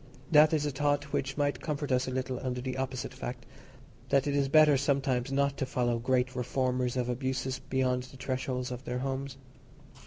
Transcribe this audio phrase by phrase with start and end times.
[0.31, 4.35] That is a thought which might comfort us a little under the opposite fact—that it
[4.35, 8.97] is better sometimes not to follow great reformers of abuses beyond the threshold of their
[8.97, 9.37] homes.